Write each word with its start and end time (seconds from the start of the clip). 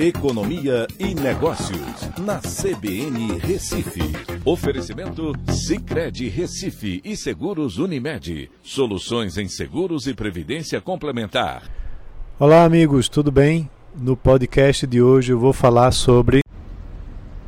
Economia 0.00 0.86
e 0.96 1.12
Negócios, 1.12 2.08
na 2.20 2.38
CBN 2.38 3.36
Recife. 3.40 3.98
Oferecimento 4.44 5.32
Cicred 5.50 6.28
Recife 6.28 7.00
e 7.04 7.16
Seguros 7.16 7.78
Unimed. 7.78 8.48
Soluções 8.62 9.36
em 9.36 9.48
seguros 9.48 10.06
e 10.06 10.14
previdência 10.14 10.80
complementar. 10.80 11.64
Olá, 12.38 12.62
amigos, 12.62 13.08
tudo 13.08 13.32
bem? 13.32 13.68
No 13.92 14.16
podcast 14.16 14.86
de 14.86 15.02
hoje 15.02 15.32
eu 15.32 15.38
vou 15.40 15.52
falar 15.52 15.90
sobre 15.90 16.42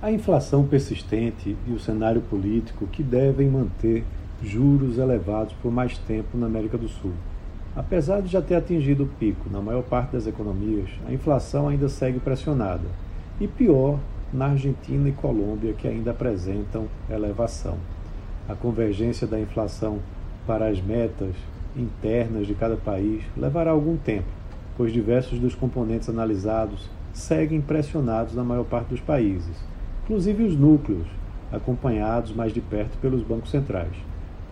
a 0.00 0.10
inflação 0.10 0.66
persistente 0.66 1.54
e 1.66 1.70
o 1.70 1.78
cenário 1.78 2.22
político 2.22 2.86
que 2.86 3.02
devem 3.02 3.50
manter 3.50 4.06
juros 4.42 4.96
elevados 4.96 5.52
por 5.60 5.70
mais 5.70 5.98
tempo 5.98 6.38
na 6.38 6.46
América 6.46 6.78
do 6.78 6.88
Sul. 6.88 7.12
Apesar 7.78 8.20
de 8.20 8.26
já 8.26 8.42
ter 8.42 8.56
atingido 8.56 9.04
o 9.04 9.06
pico 9.06 9.48
na 9.48 9.60
maior 9.60 9.84
parte 9.84 10.10
das 10.10 10.26
economias, 10.26 10.90
a 11.06 11.12
inflação 11.12 11.68
ainda 11.68 11.88
segue 11.88 12.18
pressionada. 12.18 12.88
E 13.40 13.46
pior, 13.46 14.00
na 14.32 14.46
Argentina 14.46 15.08
e 15.08 15.12
Colômbia, 15.12 15.72
que 15.74 15.86
ainda 15.86 16.10
apresentam 16.10 16.88
elevação. 17.08 17.76
A 18.48 18.54
convergência 18.56 19.28
da 19.28 19.38
inflação 19.38 20.00
para 20.44 20.66
as 20.66 20.80
metas 20.82 21.36
internas 21.76 22.48
de 22.48 22.54
cada 22.54 22.74
país 22.74 23.22
levará 23.36 23.70
algum 23.70 23.96
tempo, 23.96 24.26
pois 24.76 24.92
diversos 24.92 25.38
dos 25.38 25.54
componentes 25.54 26.08
analisados 26.08 26.90
seguem 27.12 27.60
pressionados 27.60 28.34
na 28.34 28.42
maior 28.42 28.64
parte 28.64 28.88
dos 28.88 29.00
países, 29.00 29.56
inclusive 30.02 30.42
os 30.42 30.56
núcleos, 30.56 31.06
acompanhados 31.52 32.34
mais 32.34 32.52
de 32.52 32.60
perto 32.60 32.98
pelos 32.98 33.22
bancos 33.22 33.52
centrais. 33.52 33.94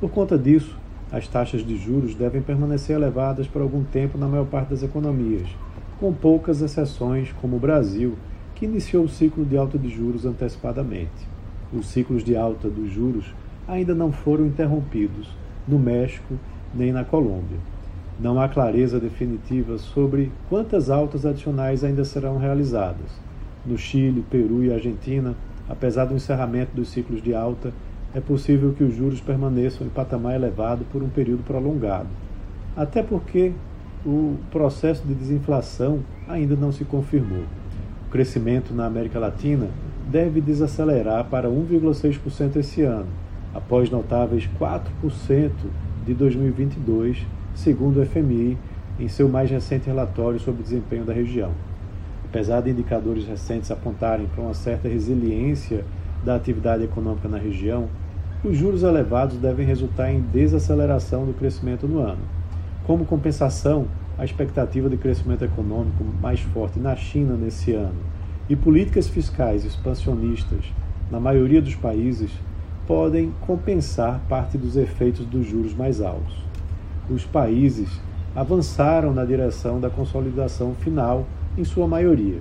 Por 0.00 0.12
conta 0.12 0.38
disso, 0.38 0.78
as 1.10 1.28
taxas 1.28 1.64
de 1.64 1.76
juros 1.76 2.14
devem 2.14 2.42
permanecer 2.42 2.96
elevadas 2.96 3.46
por 3.46 3.62
algum 3.62 3.84
tempo 3.84 4.18
na 4.18 4.26
maior 4.26 4.46
parte 4.46 4.70
das 4.70 4.82
economias, 4.82 5.48
com 6.00 6.12
poucas 6.12 6.60
exceções, 6.60 7.32
como 7.40 7.56
o 7.56 7.60
Brasil, 7.60 8.16
que 8.54 8.64
iniciou 8.64 9.04
o 9.04 9.08
ciclo 9.08 9.44
de 9.44 9.56
alta 9.56 9.78
de 9.78 9.88
juros 9.88 10.26
antecipadamente. 10.26 11.28
Os 11.72 11.86
ciclos 11.86 12.24
de 12.24 12.36
alta 12.36 12.68
dos 12.68 12.90
juros 12.90 13.34
ainda 13.68 13.94
não 13.94 14.10
foram 14.10 14.46
interrompidos 14.46 15.28
no 15.66 15.78
México 15.78 16.34
nem 16.74 16.92
na 16.92 17.04
Colômbia. 17.04 17.58
Não 18.18 18.40
há 18.40 18.48
clareza 18.48 18.98
definitiva 18.98 19.78
sobre 19.78 20.32
quantas 20.48 20.88
altas 20.88 21.26
adicionais 21.26 21.84
ainda 21.84 22.04
serão 22.04 22.38
realizadas. 22.38 23.20
No 23.64 23.76
Chile, 23.76 24.24
Peru 24.30 24.64
e 24.64 24.72
Argentina, 24.72 25.34
apesar 25.68 26.06
do 26.06 26.14
encerramento 26.14 26.74
dos 26.74 26.88
ciclos 26.88 27.22
de 27.22 27.34
alta, 27.34 27.72
é 28.16 28.20
possível 28.20 28.72
que 28.72 28.82
os 28.82 28.96
juros 28.96 29.20
permaneçam 29.20 29.86
em 29.86 29.90
patamar 29.90 30.34
elevado 30.34 30.86
por 30.90 31.02
um 31.02 31.08
período 31.08 31.42
prolongado, 31.42 32.08
até 32.74 33.02
porque 33.02 33.52
o 34.06 34.36
processo 34.50 35.06
de 35.06 35.12
desinflação 35.12 36.00
ainda 36.26 36.56
não 36.56 36.72
se 36.72 36.82
confirmou. 36.82 37.42
O 38.08 38.10
crescimento 38.10 38.72
na 38.72 38.86
América 38.86 39.18
Latina 39.18 39.68
deve 40.10 40.40
desacelerar 40.40 41.26
para 41.26 41.46
1,6% 41.50 42.56
esse 42.56 42.80
ano, 42.80 43.04
após 43.52 43.90
notáveis 43.90 44.48
4% 44.58 45.50
de 46.06 46.14
2022, 46.14 47.26
segundo 47.54 48.00
o 48.00 48.06
FMI 48.06 48.56
em 48.98 49.08
seu 49.08 49.28
mais 49.28 49.50
recente 49.50 49.88
relatório 49.88 50.40
sobre 50.40 50.62
desempenho 50.62 51.04
da 51.04 51.12
região. 51.12 51.50
Apesar 52.24 52.62
de 52.62 52.70
indicadores 52.70 53.26
recentes 53.26 53.70
apontarem 53.70 54.26
para 54.26 54.42
uma 54.42 54.54
certa 54.54 54.88
resiliência 54.88 55.84
da 56.24 56.34
atividade 56.34 56.82
econômica 56.82 57.28
na 57.28 57.36
região, 57.36 57.90
os 58.44 58.56
juros 58.56 58.82
elevados 58.82 59.38
devem 59.38 59.66
resultar 59.66 60.12
em 60.12 60.20
desaceleração 60.20 61.24
do 61.24 61.32
crescimento 61.32 61.86
no 61.88 62.00
ano. 62.00 62.22
Como 62.84 63.04
compensação, 63.04 63.86
a 64.18 64.24
expectativa 64.24 64.88
de 64.88 64.96
crescimento 64.96 65.44
econômico 65.44 66.04
mais 66.20 66.40
forte 66.40 66.78
na 66.78 66.94
China 66.94 67.34
nesse 67.34 67.72
ano 67.72 67.98
e 68.48 68.54
políticas 68.54 69.08
fiscais 69.08 69.64
expansionistas 69.64 70.64
na 71.10 71.18
maioria 71.18 71.60
dos 71.60 71.74
países 71.74 72.30
podem 72.86 73.32
compensar 73.40 74.20
parte 74.28 74.56
dos 74.56 74.76
efeitos 74.76 75.26
dos 75.26 75.46
juros 75.46 75.74
mais 75.74 76.00
altos. 76.00 76.44
Os 77.10 77.24
países 77.24 78.00
avançaram 78.34 79.12
na 79.12 79.24
direção 79.24 79.80
da 79.80 79.90
consolidação 79.90 80.74
final 80.74 81.26
em 81.58 81.64
sua 81.64 81.88
maioria. 81.88 82.40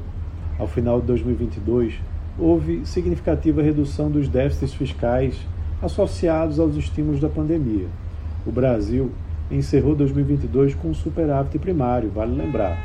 Ao 0.60 0.68
final 0.68 1.02
de 1.02 1.08
2022, 1.08 1.96
houve 2.38 2.86
significativa 2.86 3.62
redução 3.62 4.12
dos 4.12 4.28
déficits 4.28 4.74
fiscais 4.74 5.40
associados 5.82 6.60
aos 6.60 6.76
estímulos 6.76 7.20
da 7.20 7.30
pandemia. 7.30 7.88
O 8.46 8.52
Brasil 8.52 9.12
encerrou 9.50 9.96
2022 9.96 10.76
com 10.76 10.90
um 10.90 10.94
superávit 10.94 11.60
primário, 11.60 12.10
vale 12.10 12.36
lembrar, 12.36 12.78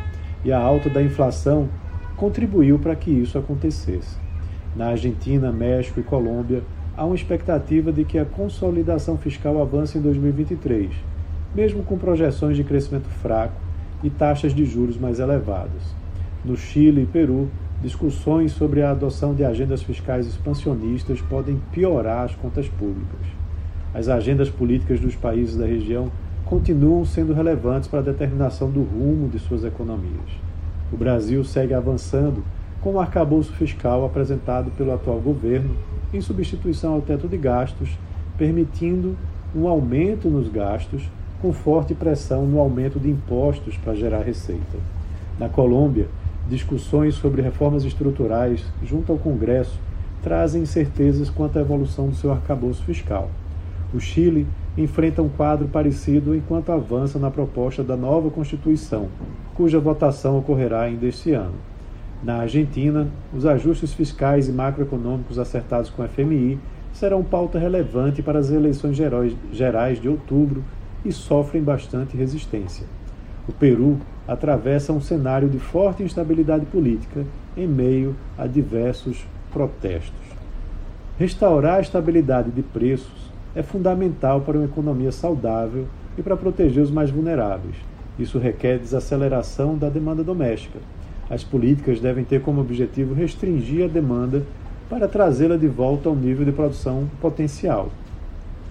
e 0.44 0.52
a 0.52 0.58
alta 0.58 0.88
da 0.88 1.02
inflação 1.02 1.68
contribuiu 2.16 2.78
para 2.78 2.94
que 2.94 3.10
isso 3.10 3.38
acontecesse. 3.38 4.16
Na 4.76 4.88
Argentina, 4.88 5.50
México 5.50 6.00
e 6.00 6.02
Colômbia, 6.02 6.62
há 6.96 7.04
uma 7.04 7.14
expectativa 7.14 7.90
de 7.90 8.04
que 8.04 8.18
a 8.18 8.24
consolidação 8.24 9.16
fiscal 9.16 9.60
avance 9.60 9.96
em 9.96 10.00
2023, 10.00 10.90
mesmo 11.54 11.82
com 11.82 11.96
projeções 11.96 12.56
de 12.56 12.64
crescimento 12.64 13.08
fraco 13.08 13.60
e 14.02 14.10
taxas 14.10 14.54
de 14.54 14.64
juros 14.64 14.98
mais 14.98 15.18
elevadas. 15.18 15.94
No 16.44 16.56
Chile 16.56 17.02
e 17.02 17.06
Peru, 17.06 17.48
discussões 17.82 18.52
sobre 18.52 18.82
a 18.82 18.90
adoção 18.90 19.34
de 19.34 19.44
agendas 19.44 19.82
fiscais 19.82 20.26
expansionistas 20.26 21.20
podem 21.22 21.60
piorar 21.72 22.24
as 22.24 22.34
contas 22.34 22.68
públicas. 22.68 23.20
As 23.94 24.08
agendas 24.08 24.50
políticas 24.50 25.00
dos 25.00 25.16
países 25.16 25.56
da 25.56 25.66
região 25.66 26.10
continuam 26.44 27.04
sendo 27.04 27.32
relevantes 27.32 27.88
para 27.88 28.00
a 28.00 28.02
determinação 28.02 28.70
do 28.70 28.82
rumo 28.82 29.28
de 29.28 29.38
suas 29.38 29.64
economias. 29.64 30.30
O 30.92 30.96
Brasil 30.96 31.42
segue 31.44 31.72
avançando 31.72 32.44
com 32.80 32.94
o 32.94 33.00
arcabouço 33.00 33.52
fiscal 33.52 34.04
apresentado 34.04 34.70
pelo 34.72 34.92
atual 34.92 35.18
governo 35.18 35.74
em 36.12 36.20
substituição 36.20 36.94
ao 36.94 37.00
teto 37.00 37.28
de 37.28 37.36
gastos, 37.36 37.90
permitindo 38.36 39.16
um 39.54 39.68
aumento 39.68 40.28
nos 40.28 40.48
gastos, 40.48 41.02
com 41.40 41.52
forte 41.52 41.94
pressão 41.94 42.46
no 42.46 42.58
aumento 42.58 42.98
de 42.98 43.08
impostos 43.08 43.76
para 43.76 43.94
gerar 43.94 44.22
receita. 44.22 44.78
Na 45.38 45.48
Colômbia, 45.48 46.06
discussões 46.48 47.14
sobre 47.14 47.42
reformas 47.42 47.84
estruturais 47.84 48.64
junto 48.82 49.12
ao 49.12 49.18
Congresso 49.18 49.78
trazem 50.22 50.62
incertezas 50.62 51.30
quanto 51.30 51.58
à 51.58 51.62
evolução 51.62 52.08
do 52.08 52.14
seu 52.14 52.30
arcabouço 52.32 52.84
fiscal. 52.84 53.30
O 53.92 54.00
Chile 54.00 54.46
enfrenta 54.76 55.22
um 55.22 55.28
quadro 55.28 55.68
parecido 55.68 56.34
enquanto 56.34 56.70
avança 56.70 57.18
na 57.18 57.30
proposta 57.30 57.82
da 57.82 57.96
nova 57.96 58.30
Constituição, 58.30 59.08
cuja 59.54 59.80
votação 59.80 60.38
ocorrerá 60.38 60.82
ainda 60.82 61.06
este 61.06 61.32
ano. 61.32 61.54
Na 62.22 62.36
Argentina, 62.36 63.08
os 63.34 63.46
ajustes 63.46 63.94
fiscais 63.94 64.48
e 64.48 64.52
macroeconômicos 64.52 65.38
acertados 65.38 65.90
com 65.90 66.02
a 66.02 66.08
FMI 66.08 66.58
serão 66.92 67.22
pauta 67.22 67.58
relevante 67.58 68.22
para 68.22 68.38
as 68.38 68.50
eleições 68.50 68.96
gerais 69.52 70.00
de 70.00 70.08
outubro 70.08 70.62
e 71.04 71.12
sofrem 71.12 71.62
bastante 71.62 72.16
resistência. 72.16 72.86
O 73.50 73.52
Peru 73.52 73.98
atravessa 74.28 74.92
um 74.92 75.00
cenário 75.00 75.48
de 75.48 75.58
forte 75.58 76.04
instabilidade 76.04 76.64
política 76.66 77.26
em 77.56 77.66
meio 77.66 78.14
a 78.38 78.46
diversos 78.46 79.26
protestos. 79.52 80.14
Restaurar 81.18 81.78
a 81.78 81.80
estabilidade 81.80 82.52
de 82.52 82.62
preços 82.62 83.28
é 83.52 83.60
fundamental 83.60 84.42
para 84.42 84.56
uma 84.56 84.66
economia 84.66 85.10
saudável 85.10 85.88
e 86.16 86.22
para 86.22 86.36
proteger 86.36 86.80
os 86.80 86.92
mais 86.92 87.10
vulneráveis. 87.10 87.74
Isso 88.16 88.38
requer 88.38 88.78
desaceleração 88.78 89.76
da 89.76 89.88
demanda 89.88 90.22
doméstica. 90.22 90.78
As 91.28 91.42
políticas 91.42 91.98
devem 91.98 92.22
ter 92.24 92.42
como 92.42 92.60
objetivo 92.60 93.14
restringir 93.14 93.84
a 93.84 93.88
demanda 93.88 94.44
para 94.88 95.08
trazê-la 95.08 95.56
de 95.56 95.66
volta 95.66 96.08
ao 96.08 96.14
nível 96.14 96.44
de 96.44 96.52
produção 96.52 97.08
potencial. 97.20 97.88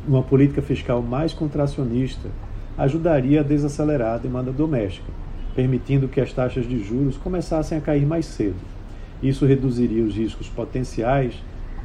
Uma 0.08 0.24
política 0.24 0.62
fiscal 0.62 1.02
mais 1.02 1.34
contracionista 1.34 2.30
ajudaria 2.80 3.42
a 3.42 3.44
desacelerar 3.44 4.16
a 4.16 4.18
demanda 4.18 4.52
doméstica, 4.52 5.12
permitindo 5.54 6.08
que 6.08 6.22
as 6.22 6.32
taxas 6.32 6.66
de 6.66 6.82
juros 6.82 7.18
começassem 7.18 7.78
a 7.78 7.82
cair 7.82 8.06
mais 8.06 8.26
cedo. 8.26 8.56
Isso 9.22 9.46
reduziria 9.46 10.04
os 10.04 10.16
riscos 10.16 10.48
potenciais 10.48 11.36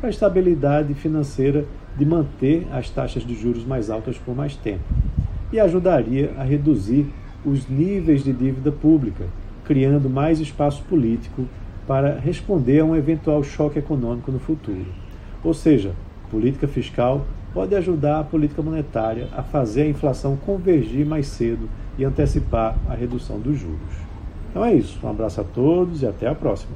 para 0.01 0.09
a 0.09 0.11
estabilidade 0.11 0.95
financeira 0.95 1.65
de 1.97 2.07
manter 2.07 2.67
as 2.73 2.89
taxas 2.89 3.27
de 3.27 3.35
juros 3.35 3.65
mais 3.65 3.91
altas 3.91 4.17
por 4.17 4.37
mais 4.37 4.55
tempo 4.57 4.85
e 5.53 5.59
ajudaria 5.59 6.33
a 6.39 6.45
reduzir 6.45 7.07
os 7.45 7.69
níveis 7.69 8.25
de 8.25 8.33
dívida 8.33 8.73
pública, 8.73 9.25
criando 9.65 10.09
mais 10.09 10.41
espaço 10.41 10.83
político 10.85 11.47
para 11.87 12.19
responder 12.19 12.81
a 12.81 12.85
um 12.85 12.97
eventual 12.97 13.43
choque 13.43 13.79
econômico 13.79 14.33
no 14.33 14.39
futuro. 14.39 14.87
Ou 15.43 15.53
seja, 15.53 15.93
política 16.31 16.67
fiscal 16.67 17.27
pode 17.55 17.75
ajudar 17.77 18.19
a 18.19 18.25
política 18.25 18.61
monetária 18.61 19.29
a 19.33 19.43
fazer 19.43 19.83
a 19.83 19.89
inflação 19.89 20.37
convergir 20.37 21.07
mais 21.07 21.29
cedo 21.29 21.71
e 21.97 22.05
antecipar 22.05 22.77
a 22.89 22.95
redução 22.95 23.39
dos 23.39 23.57
juros. 23.57 23.79
Então 24.51 24.65
é 24.65 24.75
isso. 24.75 24.99
Um 25.03 25.09
abraço 25.09 25.41
a 25.41 25.45
todos 25.45 26.03
e 26.03 26.07
até 26.07 26.27
a 26.27 26.35
próxima. 26.35 26.73